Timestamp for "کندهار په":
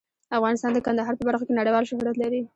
0.85-1.23